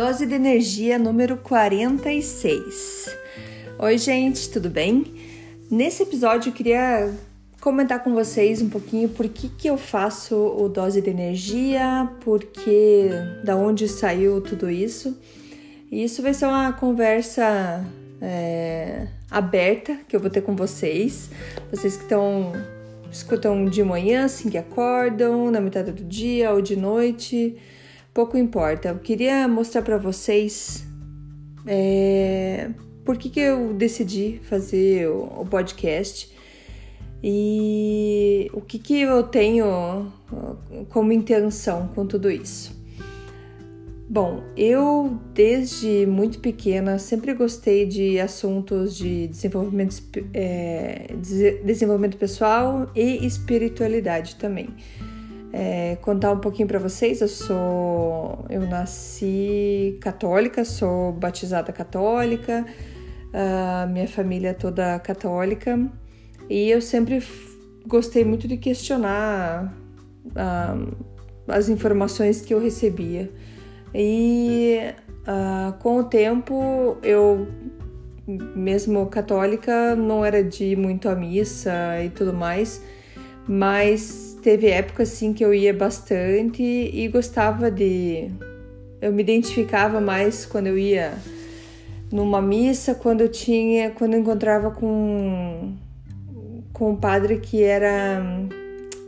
Dose 0.00 0.24
de 0.24 0.34
energia 0.34 0.98
número 0.98 1.36
46. 1.36 3.14
Oi, 3.78 3.98
gente, 3.98 4.48
tudo 4.48 4.70
bem? 4.70 5.04
Nesse 5.70 6.04
episódio 6.04 6.48
eu 6.48 6.54
queria 6.54 7.12
comentar 7.60 8.02
com 8.02 8.14
vocês 8.14 8.62
um 8.62 8.70
pouquinho 8.70 9.10
por 9.10 9.28
que, 9.28 9.50
que 9.50 9.68
eu 9.68 9.76
faço 9.76 10.34
o 10.34 10.70
dose 10.70 11.02
de 11.02 11.10
energia, 11.10 12.10
porque 12.24 13.10
da 13.44 13.54
onde 13.56 13.86
saiu 13.88 14.40
tudo 14.40 14.70
isso. 14.70 15.14
E 15.92 16.02
isso 16.02 16.22
vai 16.22 16.32
ser 16.32 16.46
uma 16.46 16.72
conversa 16.72 17.84
é, 18.22 19.06
aberta 19.30 19.98
que 20.08 20.16
eu 20.16 20.20
vou 20.20 20.30
ter 20.30 20.40
com 20.40 20.56
vocês, 20.56 21.28
vocês 21.70 21.98
que 21.98 22.04
estão 22.04 22.52
escutam 23.12 23.66
de 23.66 23.84
manhã, 23.84 24.24
assim 24.24 24.48
que 24.48 24.56
acordam, 24.56 25.50
na 25.50 25.60
metade 25.60 25.92
do 25.92 26.02
dia 26.02 26.52
ou 26.52 26.62
de 26.62 26.74
noite 26.74 27.58
pouco 28.12 28.36
importa. 28.36 28.88
Eu 28.88 28.98
queria 28.98 29.46
mostrar 29.48 29.82
para 29.82 29.98
vocês 29.98 30.84
é, 31.66 32.70
por 33.04 33.16
que, 33.16 33.28
que 33.28 33.40
eu 33.40 33.74
decidi 33.74 34.40
fazer 34.42 35.08
o, 35.08 35.42
o 35.42 35.46
podcast 35.46 36.30
e 37.22 38.50
o 38.52 38.60
que, 38.60 38.78
que 38.78 39.00
eu 39.00 39.22
tenho 39.24 40.10
como 40.88 41.12
intenção 41.12 41.88
com 41.94 42.06
tudo 42.06 42.30
isso. 42.30 42.78
Bom, 44.08 44.42
eu 44.56 45.20
desde 45.32 46.04
muito 46.04 46.40
pequena 46.40 46.98
sempre 46.98 47.32
gostei 47.32 47.86
de 47.86 48.18
assuntos 48.18 48.96
de 48.96 49.28
desenvolvimento, 49.28 50.02
é, 50.34 51.14
desenvolvimento 51.64 52.16
pessoal 52.16 52.90
e 52.96 53.24
espiritualidade 53.24 54.34
também. 54.34 54.70
É, 55.52 55.96
contar 56.02 56.30
um 56.30 56.38
pouquinho 56.38 56.68
para 56.68 56.78
vocês, 56.78 57.20
eu 57.20 57.28
sou, 57.28 58.44
eu 58.48 58.60
nasci 58.68 59.98
católica, 60.00 60.64
sou 60.64 61.12
batizada 61.12 61.72
católica, 61.72 62.64
minha 63.92 64.08
família 64.08 64.50
é 64.50 64.54
toda 64.54 64.98
católica 65.00 65.78
e 66.48 66.70
eu 66.70 66.80
sempre 66.80 67.22
gostei 67.86 68.24
muito 68.24 68.46
de 68.46 68.56
questionar 68.56 69.74
uh, 70.26 70.96
as 71.48 71.68
informações 71.68 72.40
que 72.40 72.52
eu 72.52 72.60
recebia. 72.60 73.30
E 73.94 74.78
uh, 75.22 75.72
com 75.78 75.98
o 75.98 76.04
tempo 76.04 76.96
eu 77.02 77.48
mesmo 78.54 79.06
católica 79.06 79.96
não 79.96 80.24
era 80.24 80.42
de 80.42 80.64
ir 80.64 80.76
muito 80.76 81.08
à 81.08 81.14
missa 81.14 82.02
e 82.04 82.10
tudo 82.10 82.32
mais, 82.32 82.82
mas 83.50 84.38
teve 84.44 84.68
época 84.68 85.02
assim 85.02 85.32
que 85.32 85.44
eu 85.44 85.52
ia 85.52 85.74
bastante 85.74 86.62
e 86.62 87.08
gostava 87.08 87.68
de. 87.68 88.30
Eu 89.02 89.12
me 89.12 89.22
identificava 89.24 90.00
mais 90.00 90.46
quando 90.46 90.68
eu 90.68 90.78
ia 90.78 91.14
numa 92.12 92.40
missa, 92.40 92.94
quando 92.94 93.22
eu 93.22 93.28
tinha, 93.28 93.90
quando 93.90 94.14
eu 94.14 94.20
encontrava 94.20 94.70
com 94.70 95.74
com 96.72 96.92
um 96.92 96.96
padre 96.96 97.40
que 97.40 97.60
era 97.60 98.22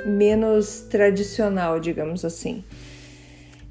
menos 0.05 0.81
tradicional, 0.91 1.79
digamos 1.79 2.25
assim. 2.25 2.65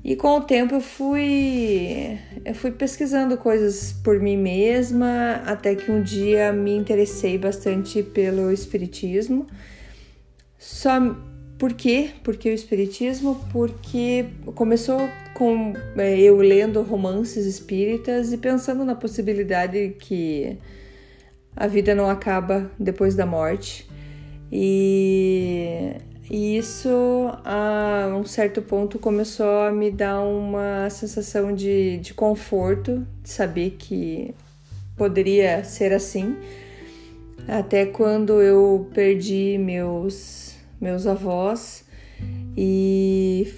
E 0.05 0.15
com 0.15 0.37
o 0.37 0.41
tempo 0.41 0.75
eu 0.75 0.81
fui 0.81 2.17
eu 2.45 2.55
fui 2.55 2.71
pesquisando 2.71 3.35
coisas 3.35 3.91
por 4.01 4.21
mim 4.21 4.37
mesma, 4.37 5.41
até 5.45 5.75
que 5.75 5.91
um 5.91 6.01
dia 6.01 6.53
me 6.53 6.73
interessei 6.73 7.37
bastante 7.37 8.01
pelo 8.01 8.49
espiritismo. 8.53 9.47
Só 10.61 10.91
por 11.57 11.73
quê? 11.73 12.11
Porque 12.23 12.47
o 12.47 12.53
Espiritismo? 12.53 13.43
Porque 13.51 14.27
começou 14.53 15.09
com 15.33 15.73
é, 15.97 16.19
eu 16.19 16.37
lendo 16.37 16.83
romances 16.83 17.47
espíritas 17.47 18.31
e 18.31 18.37
pensando 18.37 18.85
na 18.85 18.93
possibilidade 18.93 19.95
que 19.97 20.59
a 21.55 21.65
vida 21.65 21.95
não 21.95 22.07
acaba 22.07 22.69
depois 22.79 23.15
da 23.15 23.25
morte. 23.25 23.89
E, 24.51 25.95
e 26.29 26.57
isso, 26.59 26.89
a 27.43 28.15
um 28.15 28.23
certo 28.23 28.61
ponto, 28.61 28.99
começou 28.99 29.61
a 29.61 29.71
me 29.71 29.89
dar 29.89 30.21
uma 30.21 30.91
sensação 30.91 31.55
de, 31.55 31.97
de 31.97 32.13
conforto, 32.13 33.03
de 33.23 33.29
saber 33.31 33.77
que 33.79 34.35
poderia 34.95 35.63
ser 35.63 35.91
assim. 35.91 36.35
Até 37.47 37.87
quando 37.87 38.39
eu 38.39 38.87
perdi 38.93 39.57
meus 39.57 40.50
meus 40.81 41.05
avós 41.05 41.85
e, 42.57 43.53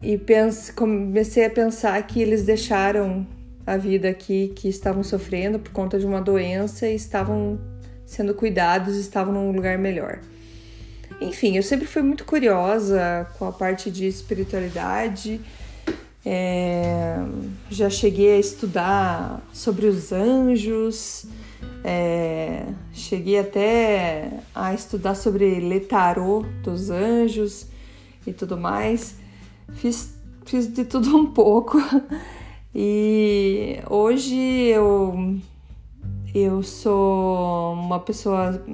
e 0.00 0.16
pense, 0.16 0.72
comecei 0.72 1.44
a 1.44 1.50
pensar 1.50 2.00
que 2.06 2.22
eles 2.22 2.44
deixaram 2.44 3.26
a 3.66 3.76
vida 3.76 4.08
aqui, 4.08 4.52
que 4.54 4.68
estavam 4.68 5.02
sofrendo 5.02 5.58
por 5.58 5.72
conta 5.72 5.98
de 5.98 6.06
uma 6.06 6.20
doença 6.20 6.88
e 6.88 6.94
estavam 6.94 7.60
sendo 8.06 8.34
cuidados, 8.34 8.96
estavam 8.96 9.34
num 9.34 9.52
lugar 9.52 9.78
melhor. 9.78 10.20
Enfim, 11.20 11.56
eu 11.56 11.62
sempre 11.62 11.86
fui 11.86 12.02
muito 12.02 12.24
curiosa 12.24 13.28
com 13.38 13.46
a 13.46 13.52
parte 13.52 13.90
de 13.90 14.06
espiritualidade. 14.06 15.40
É, 16.24 17.16
já 17.70 17.90
cheguei 17.90 18.36
a 18.36 18.38
estudar 18.38 19.40
sobre 19.52 19.86
os 19.86 20.12
anjos, 20.12 21.26
é, 21.84 22.64
cheguei 22.92 23.38
até 23.38 24.40
a 24.54 24.72
estudar 24.72 25.14
sobre 25.14 25.60
letarô 25.60 26.44
dos 26.62 26.90
anjos 26.90 27.66
e 28.26 28.32
tudo 28.32 28.56
mais. 28.56 29.16
Fiz, 29.74 30.14
fiz 30.44 30.72
de 30.72 30.84
tudo 30.84 31.16
um 31.16 31.26
pouco. 31.26 31.78
E 32.74 33.80
hoje 33.90 34.34
eu, 34.34 35.38
eu 36.34 36.62
sou 36.62 37.74
uma 37.74 38.00
pessoa 38.00 38.64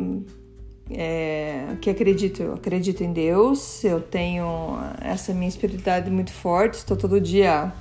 é, 0.88 1.76
que 1.80 1.90
acredito, 1.90 2.52
acredito 2.52 3.02
em 3.02 3.12
Deus, 3.12 3.82
eu 3.82 4.00
tenho 4.00 4.78
essa 5.02 5.34
minha 5.34 5.48
espiritualidade 5.48 6.10
muito 6.12 6.32
forte, 6.32 6.74
estou 6.74 6.96
todo 6.96 7.20
dia 7.20 7.72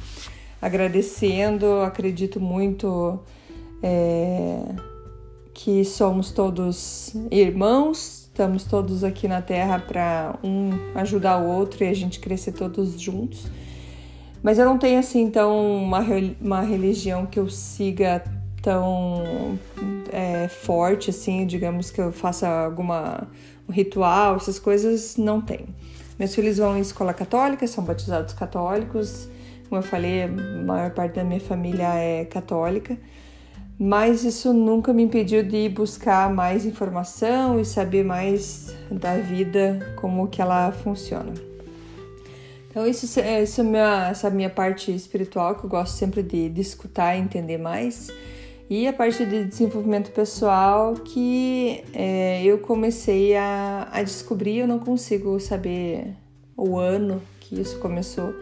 agradecendo, 0.60 1.82
acredito 1.82 2.40
muito 2.40 3.20
é, 3.84 4.64
que 5.58 5.84
somos 5.84 6.30
todos 6.30 7.16
irmãos, 7.32 8.28
estamos 8.28 8.64
todos 8.64 9.04
aqui 9.04 9.28
na 9.28 9.42
Terra 9.42 9.80
para 9.80 10.38
um 10.44 10.70
ajudar 10.94 11.42
o 11.42 11.48
outro 11.48 11.84
e 11.84 11.88
a 11.88 11.94
gente 11.96 12.20
crescer 12.20 12.52
todos 12.52 13.02
juntos. 13.02 13.48
Mas 14.44 14.60
eu 14.60 14.66
não 14.66 14.78
tenho 14.78 15.00
assim 15.00 15.24
então 15.24 15.60
uma, 15.84 16.06
uma 16.40 16.62
religião 16.62 17.26
que 17.26 17.40
eu 17.40 17.50
siga 17.50 18.24
tão 18.62 19.58
é, 20.12 20.48
forte 20.48 21.10
assim, 21.10 21.48
digamos 21.48 21.90
que 21.90 22.00
eu 22.00 22.12
faça 22.12 22.48
alguma 22.48 23.28
um 23.68 23.72
ritual, 23.72 24.36
essas 24.36 24.60
coisas 24.60 25.18
não 25.18 25.42
tem. 25.42 25.66
Meus 26.20 26.36
filhos 26.36 26.60
vão 26.60 26.78
em 26.78 26.82
escola 26.82 27.16
católica, 27.16 27.66
são 27.66 27.84
batizados 27.84 28.36
católicos. 28.36 29.28
Como 29.68 29.82
eu 29.82 29.84
falei, 29.84 30.24
a 30.24 30.28
maior 30.28 30.92
parte 30.92 31.16
da 31.16 31.24
minha 31.24 31.42
família 31.42 31.96
é 31.96 32.26
católica 32.26 32.96
mas 33.80 34.24
isso 34.24 34.52
nunca 34.54 34.92
me 34.92 35.04
impediu 35.04 35.44
de 35.44 35.70
buscar 35.70 36.34
mais 36.34 36.66
informação 36.66 37.60
e 37.60 37.66
saber 37.66 38.04
mais 38.04 38.76
da 38.90 39.18
vida, 39.18 39.94
como 39.96 40.28
que 40.28 40.42
ela 40.42 40.72
funciona. 40.72 41.34
Então 42.70 42.88
isso, 42.88 43.06
isso 43.06 43.62
é 43.62 43.64
minha, 43.64 44.08
essa 44.10 44.30
minha 44.30 44.50
parte 44.50 44.94
espiritual 44.94 45.56
que 45.56 45.64
eu 45.64 45.70
gosto 45.70 45.96
sempre 45.96 46.24
de, 46.24 46.50
de 46.50 46.62
escutar 46.62 47.16
e 47.16 47.20
entender 47.20 47.58
mais. 47.58 48.12
E 48.70 48.88
a 48.88 48.92
parte 48.92 49.26
de 49.26 49.46
desenvolvimento 49.46 50.12
pessoal 50.12 50.94
que 50.94 51.84
é, 51.94 52.44
eu 52.44 52.58
comecei 52.60 53.36
a, 53.36 53.88
a 53.92 54.04
descobrir, 54.04 54.58
eu 54.58 54.68
não 54.68 54.80
consigo 54.80 55.40
saber 55.40 56.14
o 56.56 56.78
ano 56.78 57.22
que 57.40 57.62
isso 57.62 57.80
começou, 57.80 58.34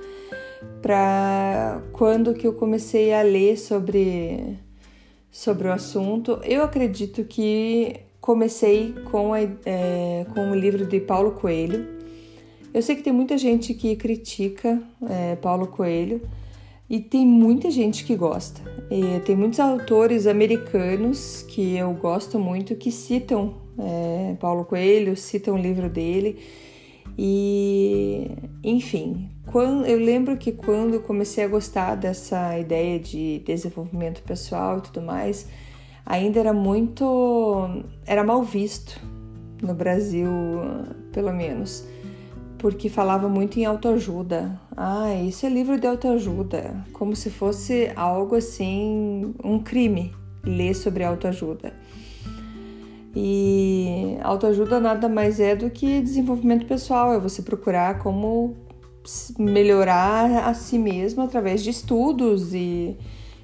para 0.82 1.80
quando 1.92 2.34
que 2.34 2.48
eu 2.48 2.54
comecei 2.54 3.14
a 3.14 3.22
ler 3.22 3.58
sobre 3.58 4.58
sobre 5.36 5.68
o 5.68 5.74
assunto. 5.74 6.40
Eu 6.44 6.64
acredito 6.64 7.26
que 7.26 7.98
comecei 8.22 8.96
com, 9.12 9.34
a, 9.34 9.42
é, 9.42 10.26
com 10.34 10.52
o 10.52 10.56
livro 10.56 10.86
de 10.86 10.98
Paulo 11.02 11.32
Coelho. 11.32 11.86
Eu 12.74 12.82
sei 12.82 12.96
que 12.96 13.04
tem 13.04 13.12
muita 13.12 13.38
gente 13.38 13.74
que 13.74 13.98
critica 13.98 14.82
é, 15.10 15.36
Paulo 15.36 15.68
Coelho 15.68 16.22
e 16.90 17.02
tem 17.02 17.28
muita 17.28 17.70
gente 17.70 18.06
que 18.06 18.16
gosta. 18.16 18.62
E 18.90 19.20
tem 19.26 19.36
muitos 19.36 19.60
autores 19.60 20.26
americanos 20.26 21.44
que 21.50 21.76
eu 21.76 21.92
gosto 21.92 22.40
muito 22.40 22.74
que 22.74 22.90
citam 22.90 23.56
é, 23.78 24.36
Paulo 24.40 24.64
Coelho, 24.64 25.18
citam 25.18 25.56
o 25.56 25.58
livro 25.58 25.90
dele. 25.90 26.40
E, 27.18 28.32
enfim, 28.64 29.30
quando, 29.56 29.86
eu 29.86 29.98
lembro 29.98 30.36
que 30.36 30.52
quando 30.52 31.00
comecei 31.00 31.42
a 31.46 31.48
gostar 31.48 31.96
dessa 31.96 32.60
ideia 32.60 33.00
de 33.00 33.40
desenvolvimento 33.46 34.22
pessoal 34.22 34.80
e 34.80 34.82
tudo 34.82 35.02
mais, 35.02 35.48
ainda 36.06 36.42
era 36.42 36.52
muito. 36.52 37.86
era 38.06 38.22
mal 38.22 38.44
visto 38.44 39.02
no 39.62 39.74
Brasil, 39.74 40.30
pelo 41.14 41.32
menos, 41.32 41.88
porque 42.58 42.90
falava 42.90 43.30
muito 43.30 43.58
em 43.58 43.64
autoajuda. 43.64 44.60
Ah, 44.76 45.16
isso 45.26 45.46
é 45.46 45.50
livro 45.50 45.80
de 45.80 45.88
autoajuda, 45.88 46.84
como 46.92 47.16
se 47.16 47.30
fosse 47.30 47.90
algo 47.96 48.36
assim, 48.36 49.34
um 49.42 49.58
crime 49.60 50.14
ler 50.44 50.74
sobre 50.74 51.02
autoajuda. 51.06 51.72
E 53.16 54.18
autoajuda 54.22 54.82
nada 54.82 55.08
mais 55.08 55.40
é 55.40 55.56
do 55.56 55.70
que 55.70 56.02
desenvolvimento 56.02 56.66
pessoal, 56.66 57.14
é 57.14 57.20
você 57.22 57.42
procurar 57.42 58.00
como 58.00 58.65
melhorar 59.38 60.48
a 60.48 60.54
si 60.54 60.78
mesmo 60.78 61.22
através 61.22 61.64
de 61.64 61.70
estudos 61.70 62.54
e, 62.54 62.98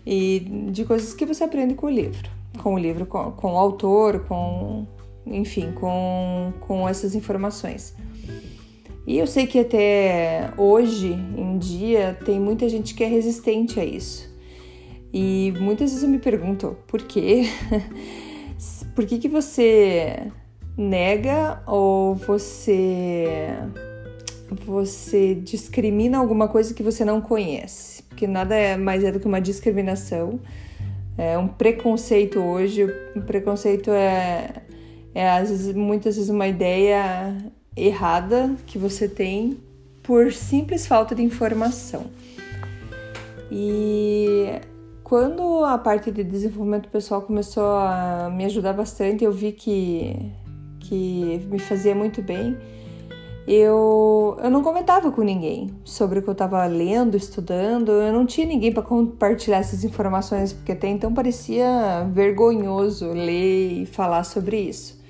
e 0.05 0.69
de 0.71 0.85
coisas 0.85 1.13
que 1.13 1.25
você 1.25 1.43
aprende 1.43 1.73
com 1.75 1.87
o 1.87 1.89
livro, 1.89 2.29
com 2.61 2.75
o 2.75 2.77
livro, 2.77 3.05
com, 3.05 3.31
com 3.31 3.53
o 3.53 3.57
autor, 3.57 4.25
com 4.27 4.85
enfim, 5.25 5.71
com, 5.73 6.53
com 6.61 6.87
essas 6.87 7.15
informações. 7.15 7.95
E 9.05 9.17
eu 9.17 9.27
sei 9.27 9.47
que 9.47 9.59
até 9.59 10.53
hoje 10.57 11.11
em 11.11 11.57
dia 11.57 12.17
tem 12.23 12.39
muita 12.39 12.69
gente 12.69 12.93
que 12.93 13.03
é 13.03 13.07
resistente 13.07 13.79
a 13.79 13.85
isso. 13.85 14.29
E 15.13 15.53
muitas 15.59 15.89
vezes 15.89 16.03
eu 16.03 16.09
me 16.09 16.19
pergunto 16.19 16.77
por 16.87 17.01
quê? 17.01 17.43
por 18.95 19.05
que, 19.05 19.17
que 19.17 19.27
você 19.27 20.31
nega 20.77 21.61
ou 21.67 22.15
você 22.15 23.57
você 24.51 25.33
discrimina 25.33 26.17
alguma 26.17 26.47
coisa 26.47 26.73
que 26.73 26.83
você 26.83 27.05
não 27.05 27.21
conhece, 27.21 28.03
porque 28.03 28.27
nada 28.27 28.53
é 28.53 28.75
mais 28.75 29.03
é 29.03 29.11
do 29.11 29.19
que 29.19 29.25
uma 29.25 29.39
discriminação, 29.39 30.39
é 31.17 31.37
um 31.37 31.47
preconceito 31.47 32.39
hoje. 32.39 32.83
O 33.15 33.21
preconceito 33.21 33.91
é, 33.91 34.63
é 35.15 35.29
às 35.29 35.49
vezes, 35.49 35.73
muitas 35.73 36.15
vezes 36.15 36.29
uma 36.29 36.47
ideia 36.47 37.37
errada 37.75 38.53
que 38.65 38.77
você 38.77 39.07
tem 39.07 39.57
por 40.03 40.33
simples 40.33 40.85
falta 40.85 41.15
de 41.15 41.23
informação. 41.23 42.05
E 43.49 44.59
quando 45.03 45.63
a 45.63 45.77
parte 45.77 46.11
de 46.11 46.23
desenvolvimento 46.23 46.89
pessoal 46.89 47.21
começou 47.21 47.77
a 47.77 48.29
me 48.33 48.45
ajudar 48.45 48.73
bastante, 48.73 49.23
eu 49.23 49.31
vi 49.31 49.51
que, 49.51 50.15
que 50.79 51.45
me 51.49 51.59
fazia 51.59 51.93
muito 51.93 52.21
bem 52.21 52.57
eu, 53.47 54.37
eu 54.41 54.49
não 54.51 54.61
comentava 54.61 55.11
com 55.11 55.21
ninguém 55.23 55.71
sobre 55.83 56.19
o 56.19 56.21
que 56.21 56.29
eu 56.29 56.33
estava 56.33 56.63
lendo, 56.65 57.17
estudando, 57.17 57.91
eu 57.91 58.13
não 58.13 58.25
tinha 58.25 58.45
ninguém 58.45 58.71
para 58.71 58.83
compartilhar 58.83 59.57
essas 59.57 59.83
informações, 59.83 60.53
porque 60.53 60.73
até 60.73 60.87
então 60.87 61.13
parecia 61.13 62.07
vergonhoso 62.11 63.11
ler 63.11 63.81
e 63.81 63.85
falar 63.85 64.23
sobre 64.23 64.57
isso. 64.59 65.01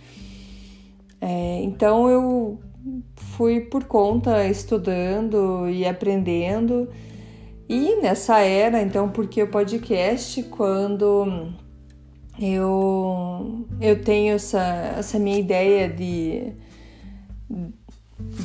É, 1.19 1.61
então 1.61 2.09
eu 2.09 2.59
fui 3.15 3.61
por 3.61 3.83
conta 3.83 4.45
estudando 4.47 5.69
e 5.69 5.85
aprendendo. 5.85 6.89
E 7.69 8.01
nessa 8.01 8.39
era, 8.39 8.81
então, 8.81 9.09
porque 9.09 9.43
o 9.43 9.47
podcast, 9.47 10.41
quando 10.43 11.53
eu, 12.39 13.67
eu 13.79 14.03
tenho 14.03 14.35
essa, 14.35 14.95
essa 14.97 15.19
minha 15.19 15.39
ideia 15.39 15.87
de 15.87 16.53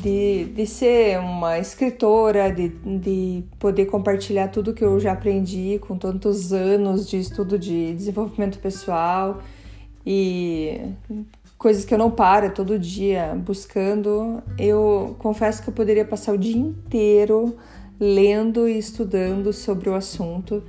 de, 0.02 0.46
de 0.46 0.67
ser 0.67 1.19
uma 1.19 1.58
escritora, 1.58 2.52
de, 2.52 2.69
de 2.69 3.44
poder 3.58 3.87
compartilhar 3.87 4.49
tudo 4.49 4.75
que 4.75 4.84
eu 4.84 4.99
já 5.00 5.12
aprendi 5.12 5.78
com 5.81 5.96
tantos 5.96 6.52
anos 6.52 7.08
de 7.08 7.19
estudo 7.19 7.58
de 7.58 7.94
desenvolvimento 7.94 8.58
pessoal 8.58 9.40
e 10.05 10.81
coisas 11.58 11.84
que 11.84 11.93
eu 11.93 11.99
não 11.99 12.11
paro 12.11 12.52
todo 12.52 12.78
dia 12.78 13.34
buscando. 13.34 14.43
Eu 14.58 15.17
confesso 15.19 15.62
que 15.62 15.69
eu 15.69 15.75
poderia 15.75 16.05
passar 16.05 16.32
o 16.32 16.38
dia 16.38 16.56
inteiro 16.56 17.56
lendo 17.99 18.69
e 18.69 18.78
estudando 18.78 19.52
sobre 19.52 19.88
o 19.88 19.94
assunto 19.94 20.62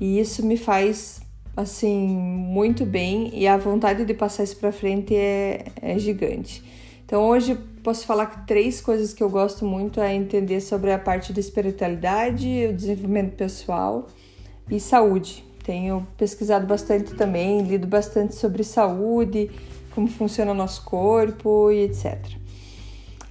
e 0.00 0.20
isso 0.20 0.44
me 0.44 0.56
faz 0.56 1.20
assim 1.56 2.06
muito 2.06 2.86
bem 2.86 3.30
e 3.32 3.48
a 3.48 3.56
vontade 3.56 4.04
de 4.04 4.14
passar 4.14 4.44
isso 4.44 4.56
para 4.56 4.70
frente 4.70 5.14
é, 5.14 5.64
é 5.82 5.98
gigante. 5.98 6.62
Então 7.04 7.26
hoje 7.28 7.58
posso 7.80 8.06
falar 8.06 8.26
que 8.26 8.46
três 8.46 8.80
coisas 8.80 9.12
que 9.12 9.22
eu 9.22 9.30
gosto 9.30 9.64
muito 9.64 10.00
é 10.00 10.14
entender 10.14 10.60
sobre 10.60 10.92
a 10.92 10.98
parte 10.98 11.32
da 11.32 11.40
espiritualidade, 11.40 12.66
o 12.68 12.72
desenvolvimento 12.72 13.36
pessoal 13.36 14.06
e 14.70 14.78
saúde. 14.78 15.44
Tenho 15.64 16.06
pesquisado 16.16 16.66
bastante 16.66 17.14
também, 17.14 17.62
lido 17.62 17.86
bastante 17.86 18.34
sobre 18.34 18.64
saúde, 18.64 19.50
como 19.94 20.08
funciona 20.08 20.52
o 20.52 20.54
nosso 20.54 20.84
corpo 20.84 21.70
e 21.70 21.84
etc. 21.84 22.18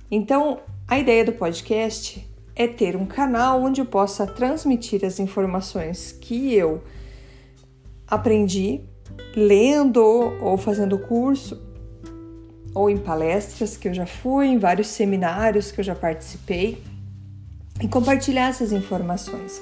Então, 0.09 0.59
a 0.87 0.99
ideia 0.99 1.25
do 1.25 1.33
podcast 1.33 2.25
é 2.55 2.67
ter 2.67 2.95
um 2.95 3.05
canal 3.05 3.61
onde 3.61 3.81
eu 3.81 3.85
possa 3.85 4.25
transmitir 4.25 5.03
as 5.03 5.19
informações 5.19 6.11
que 6.11 6.53
eu 6.53 6.81
aprendi 8.07 8.81
lendo 9.35 10.01
ou 10.41 10.57
fazendo 10.57 10.97
curso 10.97 11.66
ou 12.77 12.91
em 12.91 12.97
palestras 12.97 13.75
que 13.75 13.87
eu 13.87 13.93
já 13.93 14.05
fui, 14.05 14.45
em 14.45 14.59
vários 14.59 14.87
seminários 14.87 15.71
que 15.71 15.79
eu 15.79 15.83
já 15.83 15.95
participei 15.95 16.79
e 17.81 17.87
compartilhar 17.87 18.49
essas 18.49 18.71
informações. 18.71 19.59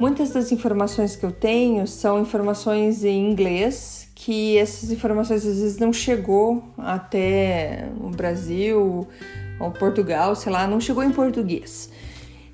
Muitas 0.00 0.30
das 0.30 0.50
informações 0.50 1.14
que 1.14 1.24
eu 1.24 1.30
tenho 1.30 1.86
são 1.86 2.20
informações 2.20 3.04
em 3.04 3.30
inglês, 3.30 4.08
que 4.14 4.56
essas 4.56 4.90
informações 4.90 5.46
às 5.46 5.58
vezes 5.58 5.78
não 5.78 5.92
chegou 5.92 6.64
até 6.78 7.86
o 8.00 8.08
Brasil 8.08 9.06
ou 9.60 9.70
Portugal, 9.70 10.34
sei 10.34 10.50
lá, 10.50 10.66
não 10.66 10.80
chegou 10.80 11.02
em 11.04 11.12
português. 11.12 11.90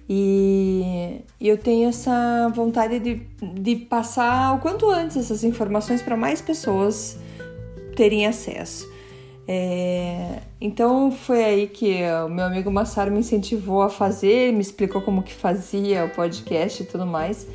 E 0.08 1.20
eu 1.40 1.56
tenho 1.56 1.88
essa 1.88 2.50
vontade 2.52 2.98
de, 2.98 3.22
de 3.54 3.76
passar 3.76 4.56
o 4.56 4.58
quanto 4.58 4.90
antes 4.90 5.16
essas 5.16 5.44
informações 5.44 6.02
para 6.02 6.16
mais 6.16 6.40
pessoas 6.40 7.16
terem 7.94 8.26
acesso. 8.26 8.89
É, 9.52 10.42
então 10.60 11.10
foi 11.10 11.42
aí 11.42 11.66
que 11.66 12.04
o 12.24 12.28
meu 12.28 12.44
amigo 12.44 12.70
Massaro 12.70 13.10
me 13.10 13.18
incentivou 13.18 13.82
a 13.82 13.90
fazer, 13.90 14.52
me 14.52 14.60
explicou 14.60 15.02
como 15.02 15.24
que 15.24 15.34
fazia 15.34 16.04
o 16.04 16.10
podcast 16.10 16.80
e 16.80 16.86
tudo 16.86 17.04
mais. 17.04 17.48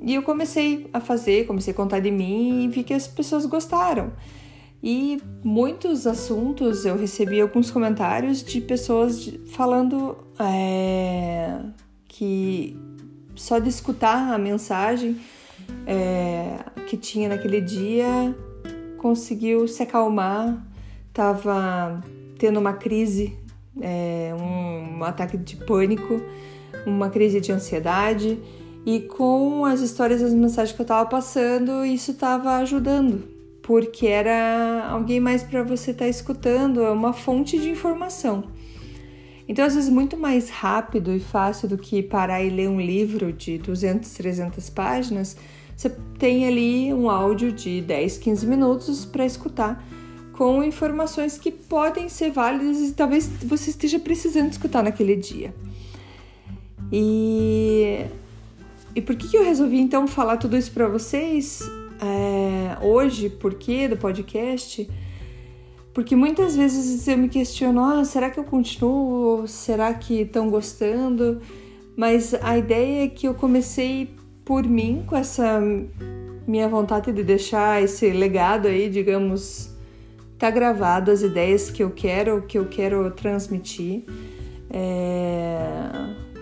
E 0.00 0.14
eu 0.14 0.22
comecei 0.22 0.88
a 0.94 0.98
fazer, 0.98 1.46
comecei 1.46 1.74
a 1.74 1.76
contar 1.76 2.00
de 2.00 2.10
mim 2.10 2.64
e 2.64 2.68
vi 2.68 2.82
que 2.82 2.94
as 2.94 3.06
pessoas 3.06 3.44
gostaram. 3.44 4.14
E 4.82 5.20
muitos 5.44 6.06
assuntos 6.06 6.86
eu 6.86 6.96
recebi 6.96 7.38
alguns 7.38 7.70
comentários 7.70 8.42
de 8.42 8.58
pessoas 8.58 9.30
falando 9.48 10.16
é, 10.38 11.60
que 12.08 12.74
só 13.34 13.58
de 13.58 13.68
escutar 13.68 14.32
a 14.32 14.38
mensagem 14.38 15.20
é, 15.86 16.60
que 16.86 16.96
tinha 16.96 17.28
naquele 17.28 17.60
dia 17.60 18.34
conseguiu 18.96 19.68
se 19.68 19.82
acalmar 19.82 20.69
estava 21.10 22.02
tendo 22.38 22.58
uma 22.58 22.72
crise, 22.72 23.36
é, 23.80 24.34
um, 24.40 25.04
ataque 25.04 25.36
de 25.36 25.56
pânico, 25.56 26.20
uma 26.86 27.10
crise 27.10 27.40
de 27.40 27.52
ansiedade 27.52 28.38
e 28.86 29.00
com 29.00 29.64
as 29.64 29.80
histórias, 29.80 30.22
as 30.22 30.32
mensagens 30.32 30.74
que 30.74 30.80
eu 30.80 30.84
estava 30.84 31.08
passando, 31.08 31.84
isso 31.84 32.12
estava 32.12 32.56
ajudando, 32.56 33.28
porque 33.62 34.06
era 34.06 34.88
alguém 34.90 35.20
mais 35.20 35.42
para 35.42 35.62
você 35.62 35.90
estar 35.90 36.06
tá 36.06 36.08
escutando, 36.08 36.82
é 36.82 36.90
uma 36.90 37.12
fonte 37.12 37.58
de 37.58 37.68
informação. 37.68 38.44
Então, 39.46 39.64
às 39.64 39.74
vezes, 39.74 39.90
muito 39.90 40.16
mais 40.16 40.48
rápido 40.48 41.12
e 41.12 41.18
fácil 41.18 41.68
do 41.68 41.76
que 41.76 42.02
parar 42.04 42.40
e 42.40 42.48
ler 42.48 42.68
um 42.68 42.80
livro 42.80 43.32
de 43.32 43.58
200, 43.58 44.08
300 44.12 44.70
páginas, 44.70 45.36
você 45.76 45.90
tem 46.18 46.46
ali 46.46 46.94
um 46.94 47.10
áudio 47.10 47.50
de 47.50 47.80
10, 47.80 48.18
15 48.18 48.46
minutos 48.46 49.04
para 49.04 49.26
escutar 49.26 49.84
com 50.40 50.64
informações 50.64 51.36
que 51.36 51.50
podem 51.50 52.08
ser 52.08 52.30
válidas 52.30 52.78
e 52.80 52.92
talvez 52.94 53.26
você 53.44 53.68
esteja 53.68 53.98
precisando 53.98 54.50
escutar 54.50 54.82
naquele 54.82 55.14
dia. 55.14 55.54
E, 56.90 58.06
e 58.96 59.02
por 59.02 59.16
que, 59.16 59.36
eu 59.36 59.44
resolvi 59.44 59.78
então 59.78 60.08
falar 60.08 60.38
tudo 60.38 60.56
isso 60.56 60.72
para 60.72 60.88
vocês? 60.88 61.60
É, 62.00 62.82
hoje, 62.82 63.28
por 63.28 63.52
que 63.52 63.86
do 63.86 63.98
podcast? 63.98 64.88
Porque 65.92 66.16
muitas 66.16 66.56
vezes 66.56 67.06
eu 67.06 67.18
me 67.18 67.28
questiono: 67.28 67.84
ah, 67.84 68.02
será 68.06 68.30
que 68.30 68.40
eu 68.40 68.44
continuo? 68.44 69.46
Será 69.46 69.92
que 69.92 70.22
estão 70.22 70.48
gostando? 70.48 71.42
Mas 71.94 72.32
a 72.32 72.56
ideia 72.56 73.04
é 73.04 73.08
que 73.08 73.28
eu 73.28 73.34
comecei 73.34 74.08
por 74.42 74.66
mim, 74.66 75.04
com 75.06 75.14
essa 75.14 75.60
minha 76.46 76.66
vontade 76.66 77.12
de 77.12 77.22
deixar 77.22 77.82
esse 77.82 78.10
legado 78.10 78.68
aí, 78.68 78.88
digamos, 78.88 79.69
tá 80.40 80.50
gravado 80.50 81.10
as 81.10 81.20
ideias 81.20 81.70
que 81.70 81.82
eu 81.84 81.90
quero, 81.90 82.42
que 82.42 82.58
eu 82.58 82.64
quero 82.64 83.10
transmitir. 83.10 84.04
É... 84.70 85.68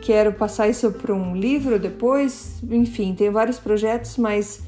Quero 0.00 0.32
passar 0.32 0.68
isso 0.68 0.92
para 0.92 1.12
um 1.12 1.34
livro 1.34 1.78
depois, 1.78 2.62
enfim, 2.70 3.12
tem 3.12 3.28
vários 3.28 3.58
projetos, 3.58 4.16
mas 4.16 4.62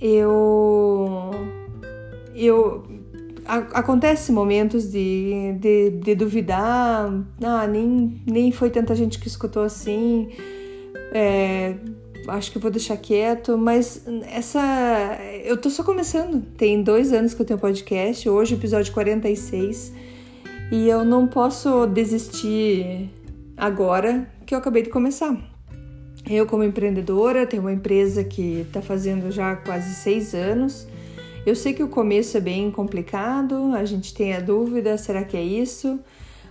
eu 0.00 1.30
eu 2.34 2.84
acontece 3.46 4.32
momentos 4.32 4.90
de, 4.90 5.54
de, 5.58 5.90
de, 5.90 6.14
duvidar, 6.14 7.10
ah, 7.42 7.66
nem, 7.66 8.20
nem 8.26 8.52
foi 8.52 8.70
tanta 8.70 8.94
gente 8.94 9.18
que 9.18 9.26
escutou 9.26 9.62
assim, 9.62 10.28
é, 11.12 11.74
acho 12.28 12.52
que 12.52 12.58
vou 12.58 12.70
deixar 12.70 12.96
quieto, 12.96 13.56
mas 13.58 14.02
essa. 14.26 15.18
Eu 15.44 15.56
tô 15.56 15.70
só 15.70 15.82
começando, 15.82 16.42
tem 16.56 16.82
dois 16.82 17.12
anos 17.12 17.34
que 17.34 17.42
eu 17.42 17.46
tenho 17.46 17.58
podcast, 17.58 18.28
hoje 18.28 18.54
episódio 18.54 18.92
46, 18.92 19.92
e 20.70 20.88
eu 20.88 21.04
não 21.04 21.26
posso 21.26 21.86
desistir 21.86 23.10
agora 23.56 24.28
que 24.46 24.54
eu 24.54 24.58
acabei 24.58 24.82
de 24.82 24.90
começar. 24.90 25.36
Eu, 26.28 26.46
como 26.46 26.62
empreendedora, 26.62 27.46
tenho 27.46 27.62
uma 27.62 27.72
empresa 27.72 28.22
que 28.22 28.60
está 28.60 28.82
fazendo 28.82 29.30
já 29.30 29.56
quase 29.56 29.94
seis 29.94 30.34
anos 30.34 30.86
eu 31.48 31.56
sei 31.56 31.72
que 31.72 31.82
o 31.82 31.88
começo 31.88 32.36
é 32.36 32.40
bem 32.40 32.70
complicado, 32.70 33.72
a 33.74 33.82
gente 33.86 34.12
tem 34.12 34.34
a 34.34 34.40
dúvida: 34.40 34.98
será 34.98 35.24
que 35.24 35.34
é 35.34 35.42
isso? 35.42 35.98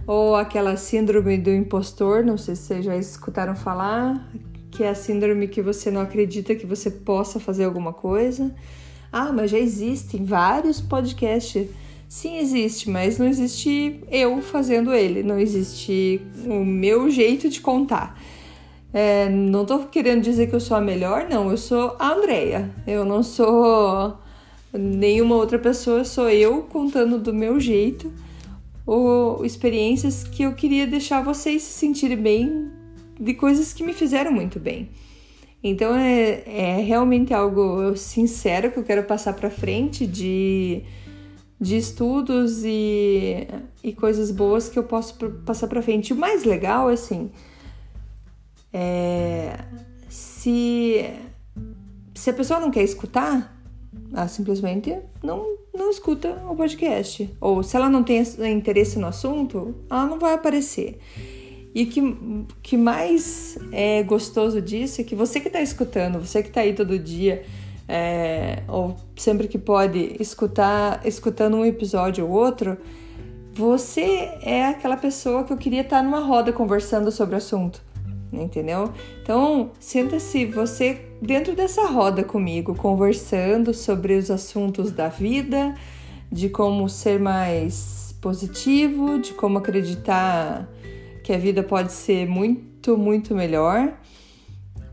Ou 0.07 0.35
aquela 0.35 0.75
síndrome 0.75 1.37
do 1.37 1.51
impostor, 1.51 2.23
não 2.23 2.35
sei 2.35 2.55
se 2.55 2.63
vocês 2.63 2.85
já 2.85 2.97
escutaram 2.97 3.55
falar, 3.55 4.27
que 4.71 4.83
é 4.83 4.89
a 4.89 4.95
síndrome 4.95 5.47
que 5.47 5.61
você 5.61 5.89
não 5.89 6.01
acredita 6.01 6.55
que 6.55 6.65
você 6.65 6.89
possa 6.91 7.39
fazer 7.39 7.65
alguma 7.65 7.93
coisa. 7.93 8.53
Ah, 9.11 9.31
mas 9.31 9.51
já 9.51 9.57
existem 9.57 10.23
vários 10.23 10.81
podcasts. 10.81 11.67
Sim, 12.07 12.37
existe, 12.37 12.89
mas 12.89 13.17
não 13.17 13.27
existe 13.27 14.01
eu 14.09 14.41
fazendo 14.41 14.93
ele, 14.93 15.23
não 15.23 15.37
existe 15.37 16.21
o 16.45 16.63
meu 16.63 17.09
jeito 17.09 17.49
de 17.49 17.59
contar. 17.59 18.19
É, 18.93 19.29
não 19.29 19.65
tô 19.65 19.79
querendo 19.79 20.21
dizer 20.21 20.47
que 20.47 20.55
eu 20.55 20.59
sou 20.59 20.77
a 20.77 20.81
melhor, 20.81 21.27
não, 21.29 21.51
eu 21.51 21.57
sou 21.57 21.95
a 21.99 22.13
Andrea. 22.13 22.69
Eu 22.85 23.03
não 23.03 23.21
sou 23.21 24.17
nenhuma 24.73 25.35
outra 25.35 25.59
pessoa, 25.59 26.05
sou 26.05 26.29
eu 26.29 26.63
contando 26.63 27.19
do 27.19 27.33
meu 27.33 27.59
jeito 27.59 28.11
ou 28.85 29.45
experiências 29.45 30.23
que 30.23 30.43
eu 30.43 30.53
queria 30.53 30.87
deixar 30.87 31.21
vocês 31.21 31.61
se 31.61 31.73
sentirem 31.73 32.17
bem 32.17 32.76
de 33.19 33.33
coisas 33.33 33.73
que 33.73 33.83
me 33.83 33.93
fizeram 33.93 34.31
muito 34.31 34.59
bem. 34.59 34.89
Então 35.63 35.95
é, 35.95 36.43
é 36.45 36.81
realmente 36.81 37.33
algo 37.33 37.95
sincero 37.95 38.71
que 38.71 38.77
eu 38.77 38.83
quero 38.83 39.03
passar 39.03 39.33
para 39.33 39.49
frente 39.49 40.05
de, 40.05 40.83
de 41.59 41.77
estudos 41.77 42.63
e, 42.63 43.47
e 43.83 43.91
coisas 43.93 44.31
boas 44.31 44.69
que 44.69 44.77
eu 44.77 44.83
posso 44.83 45.15
passar 45.45 45.67
para 45.67 45.81
frente. 45.81 46.13
O 46.13 46.15
mais 46.15 46.43
legal, 46.43 46.87
assim, 46.87 47.31
é 48.71 49.57
se, 50.09 51.05
se 52.15 52.29
a 52.29 52.33
pessoa 52.33 52.59
não 52.59 52.71
quer 52.71 52.83
escutar, 52.83 53.55
ela 54.13 54.27
simplesmente 54.27 54.97
não, 55.21 55.57
não 55.73 55.89
escuta 55.89 56.41
o 56.49 56.55
podcast. 56.55 57.29
Ou 57.41 57.61
se 57.63 57.75
ela 57.75 57.89
não 57.89 58.03
tem 58.03 58.23
interesse 58.51 58.97
no 58.97 59.07
assunto, 59.07 59.75
ela 59.89 60.05
não 60.05 60.17
vai 60.17 60.33
aparecer. 60.33 60.99
E 61.77 61.83
o 61.83 61.87
que, 61.89 62.47
que 62.63 62.75
mais 62.75 63.55
é 63.71 64.01
gostoso 64.01 64.59
disso 64.59 64.99
é 64.99 65.03
que 65.03 65.13
você 65.13 65.39
que 65.39 65.45
está 65.45 65.61
escutando, 65.61 66.19
você 66.19 66.41
que 66.41 66.47
está 66.47 66.61
aí 66.61 66.73
todo 66.73 66.97
dia, 66.97 67.43
é, 67.87 68.63
ou 68.67 68.95
sempre 69.15 69.47
que 69.47 69.59
pode 69.59 70.15
escutar, 70.19 71.05
escutando 71.05 71.55
um 71.55 71.63
episódio 71.63 72.25
ou 72.25 72.31
outro, 72.31 72.79
você 73.53 74.31
é 74.41 74.65
aquela 74.65 74.97
pessoa 74.97 75.43
que 75.43 75.53
eu 75.53 75.57
queria 75.57 75.81
estar 75.81 76.01
numa 76.01 76.19
roda 76.19 76.51
conversando 76.51 77.11
sobre 77.11 77.35
o 77.35 77.37
assunto 77.37 77.85
entendeu? 78.33 78.91
Então, 79.21 79.69
sinta-se 79.79 80.45
você 80.45 80.99
dentro 81.21 81.55
dessa 81.55 81.87
roda 81.87 82.23
comigo, 82.23 82.73
conversando 82.73 83.71
sobre 83.71 84.15
os 84.15 84.31
assuntos 84.31 84.91
da 84.91 85.09
vida, 85.09 85.75
de 86.31 86.49
como 86.49 86.89
ser 86.89 87.19
mais 87.19 88.15
positivo, 88.19 89.19
de 89.19 89.33
como 89.33 89.59
acreditar 89.59 90.67
que 91.27 91.33
a 91.33 91.37
vida 91.37 91.61
pode 91.61 91.91
ser 91.91 92.25
muito, 92.25 92.97
muito 92.97 93.35
melhor. 93.35 93.99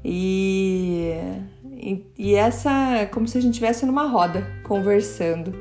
E, 0.05 1.12
e, 1.71 2.05
e 2.19 2.35
essa, 2.35 3.09
como 3.12 3.29
se 3.29 3.38
a 3.38 3.41
gente 3.41 3.53
estivesse 3.53 3.87
numa 3.87 4.09
roda 4.09 4.45
conversando. 4.64 5.55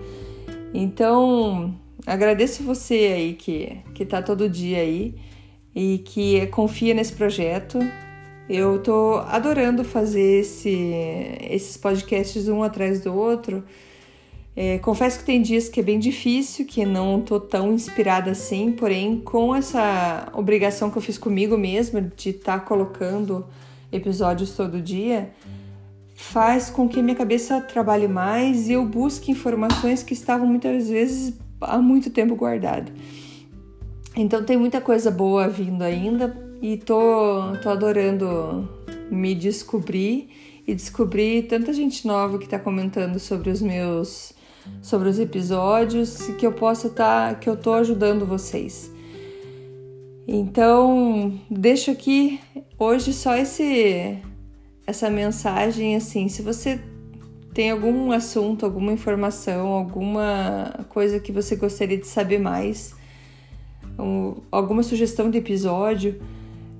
Então, 0.73 1.75
agradeço 2.07 2.63
você 2.63 2.95
aí 3.15 3.33
que, 3.33 3.77
que 3.93 4.03
tá 4.03 4.19
todo 4.19 4.49
dia 4.49 4.79
aí 4.79 5.13
e 5.75 5.99
que 5.99 6.47
confia 6.47 6.95
nesse 6.95 7.13
projeto. 7.13 7.77
Eu 8.49 8.81
tô 8.81 9.17
adorando 9.27 9.83
fazer 9.83 10.39
esse, 10.39 10.75
esses 11.51 11.77
podcasts 11.77 12.47
um 12.47 12.63
atrás 12.63 12.99
do 12.99 13.13
outro. 13.13 13.63
É, 14.55 14.77
confesso 14.77 15.19
que 15.19 15.25
tem 15.25 15.41
dias 15.41 15.67
que 15.67 15.79
é 15.79 15.83
bem 15.83 15.97
difícil, 15.97 16.65
que 16.65 16.85
não 16.85 17.19
tô 17.19 17.39
tão 17.39 17.73
inspirada 17.73 18.31
assim, 18.31 18.71
porém, 18.71 19.19
com 19.19 19.55
essa 19.55 20.29
obrigação 20.33 20.91
que 20.91 20.97
eu 20.97 21.01
fiz 21.01 21.17
comigo 21.17 21.57
mesma 21.57 22.01
de 22.01 22.29
estar 22.29 22.59
tá 22.59 22.65
colocando 22.65 23.45
episódios 23.91 24.51
todo 24.51 24.79
dia, 24.79 25.31
faz 26.15 26.69
com 26.69 26.87
que 26.87 27.01
minha 27.01 27.15
cabeça 27.15 27.59
trabalhe 27.61 28.07
mais 28.07 28.69
e 28.69 28.73
eu 28.73 28.85
busque 28.85 29.31
informações 29.31 30.03
que 30.03 30.13
estavam 30.13 30.45
muitas 30.45 30.87
vezes 30.87 31.33
há 31.59 31.79
muito 31.79 32.11
tempo 32.11 32.35
guardadas. 32.35 32.93
Então 34.15 34.43
tem 34.43 34.55
muita 34.55 34.79
coisa 34.79 35.09
boa 35.09 35.47
vindo 35.47 35.81
ainda 35.81 36.35
e 36.61 36.77
tô, 36.77 37.57
tô 37.63 37.69
adorando 37.69 38.69
me 39.09 39.33
descobrir 39.33 40.29
e 40.67 40.75
descobrir 40.75 41.43
tanta 41.47 41.73
gente 41.73 42.05
nova 42.05 42.37
que 42.37 42.47
tá 42.47 42.59
comentando 42.59 43.19
sobre 43.19 43.49
os 43.49 43.61
meus 43.61 44.33
sobre 44.81 45.09
os 45.09 45.19
episódios 45.19 46.17
que 46.39 46.45
eu 46.45 46.51
possa 46.51 46.87
estar 46.87 47.29
tá, 47.29 47.35
que 47.35 47.49
eu 47.49 47.55
tô 47.55 47.73
ajudando 47.73 48.25
vocês. 48.25 48.91
Então, 50.27 51.39
deixo 51.49 51.91
aqui 51.91 52.39
hoje 52.77 53.13
só 53.13 53.35
esse 53.35 54.17
essa 54.85 55.09
mensagem 55.09 55.95
assim, 55.95 56.27
se 56.27 56.41
você 56.41 56.79
tem 57.53 57.71
algum 57.71 58.11
assunto, 58.11 58.65
alguma 58.65 58.91
informação, 58.91 59.67
alguma 59.67 60.85
coisa 60.89 61.19
que 61.19 61.31
você 61.31 61.55
gostaria 61.55 61.97
de 61.97 62.07
saber 62.07 62.39
mais, 62.39 62.95
um, 63.97 64.35
alguma 64.51 64.81
sugestão 64.81 65.29
de 65.29 65.37
episódio, 65.37 66.19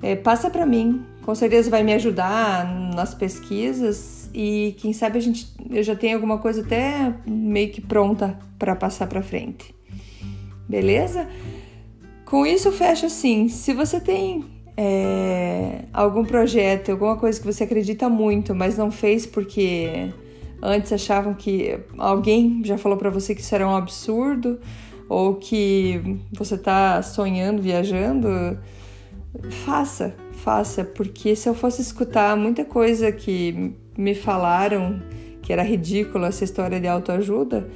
é, 0.02 0.16
passa 0.16 0.50
para 0.50 0.66
mim. 0.66 1.06
Com 1.26 1.34
certeza 1.34 1.70
vai 1.70 1.84
me 1.84 1.94
ajudar 1.94 2.66
nas 2.94 3.14
pesquisas 3.14 4.30
e 4.34 4.76
quem 4.80 4.92
sabe 4.92 5.18
a 5.18 5.22
gente 5.22 5.48
eu 5.70 5.82
já 5.82 5.96
tenho 5.96 6.16
alguma 6.16 6.38
coisa 6.38 6.62
até 6.62 7.14
meio 7.26 7.72
que 7.72 7.80
pronta 7.80 8.38
para 8.60 8.76
passar 8.76 9.08
para 9.08 9.22
frente. 9.22 9.74
Beleza? 10.68 11.28
Com 12.26 12.46
isso 12.46 12.72
fecha 12.72 13.08
assim. 13.08 13.48
Se 13.48 13.74
você 13.74 14.02
tem 14.02 14.44
é, 14.76 15.86
algum 15.94 16.26
projeto, 16.26 16.92
alguma 16.92 17.16
coisa 17.16 17.40
que 17.40 17.46
você 17.46 17.64
acredita 17.64 18.10
muito, 18.10 18.54
mas 18.54 18.78
não 18.78 18.92
fez 18.92 19.26
porque 19.26 20.10
antes 20.62 20.92
achavam 20.92 21.34
que 21.34 21.80
alguém 21.98 22.62
já 22.64 22.78
falou 22.78 22.98
para 22.98 23.10
você 23.10 23.34
que 23.34 23.42
isso 23.42 23.54
era 23.54 23.68
um 23.68 23.76
absurdo 23.76 24.60
ou 25.08 25.36
que 25.36 26.20
você 26.32 26.56
está 26.56 27.02
sonhando, 27.02 27.62
viajando, 27.62 28.58
faça, 29.66 30.16
faça, 30.44 30.84
porque 30.84 31.36
se 31.36 31.48
eu 31.48 31.56
fosse 31.56 31.82
escutar 31.82 32.36
muita 32.36 32.66
coisa 32.66 33.12
que 33.12 33.74
me 33.98 34.14
falaram 34.14 35.02
que 35.42 35.54
era 35.54 35.64
ridícula 35.64 36.28
essa 36.28 36.44
história 36.44 36.80
de 36.80 36.88
autoajuda, 36.88 37.68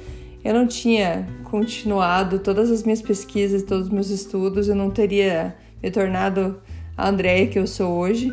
eu 0.44 0.52
não 0.52 0.66
tinha 0.66 1.26
continuado 1.44 2.38
todas 2.38 2.70
as 2.70 2.82
minhas 2.82 3.00
pesquisas, 3.00 3.62
todos 3.62 3.86
os 3.86 3.92
meus 3.92 4.10
estudos, 4.10 4.68
eu 4.68 4.74
não 4.74 4.90
teria 4.90 5.56
me 5.82 5.90
tornado 5.90 6.60
a 6.96 7.08
Andréia 7.08 7.46
que 7.46 7.58
eu 7.58 7.66
sou 7.66 7.98
hoje, 7.98 8.32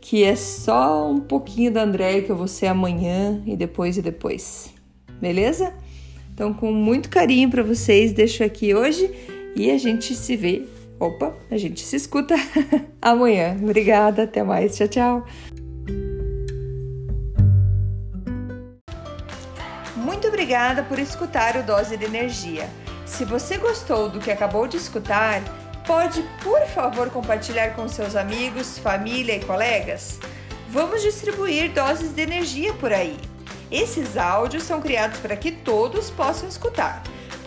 que 0.00 0.22
é 0.22 0.36
só 0.36 1.10
um 1.10 1.20
pouquinho 1.20 1.72
da 1.72 1.82
Andréia 1.82 2.22
que 2.22 2.30
eu 2.30 2.36
vou 2.36 2.48
ser 2.48 2.66
amanhã 2.66 3.42
e 3.44 3.56
depois 3.56 3.96
e 3.98 4.02
depois. 4.02 4.72
Beleza? 5.20 5.74
Então, 6.32 6.54
com 6.54 6.72
muito 6.72 7.10
carinho 7.10 7.50
para 7.50 7.64
vocês, 7.64 8.12
deixo 8.12 8.44
aqui 8.44 8.72
hoje 8.72 9.10
e 9.56 9.70
a 9.70 9.76
gente 9.76 10.14
se 10.14 10.36
vê. 10.36 10.77
Opa, 11.00 11.32
a 11.50 11.56
gente 11.56 11.80
se 11.80 11.96
escuta 11.96 12.34
amanhã. 13.00 13.56
Obrigada, 13.62 14.24
até 14.24 14.42
mais. 14.42 14.76
Tchau, 14.76 14.88
tchau. 14.88 15.26
Muito 19.96 20.26
obrigada 20.26 20.82
por 20.82 20.98
escutar 20.98 21.56
o 21.56 21.62
Dose 21.62 21.96
de 21.96 22.04
Energia. 22.04 22.68
Se 23.06 23.24
você 23.24 23.56
gostou 23.56 24.08
do 24.08 24.18
que 24.18 24.30
acabou 24.30 24.66
de 24.66 24.76
escutar, 24.76 25.42
pode, 25.86 26.22
por 26.42 26.60
favor, 26.66 27.08
compartilhar 27.10 27.74
com 27.74 27.88
seus 27.88 28.16
amigos, 28.16 28.78
família 28.78 29.36
e 29.36 29.44
colegas? 29.44 30.18
Vamos 30.68 31.02
distribuir 31.02 31.72
doses 31.72 32.12
de 32.12 32.22
energia 32.22 32.74
por 32.74 32.92
aí. 32.92 33.16
Esses 33.70 34.16
áudios 34.16 34.64
são 34.64 34.80
criados 34.80 35.18
para 35.20 35.36
que 35.36 35.52
todos 35.52 36.10
possam 36.10 36.48
escutar, 36.48 37.02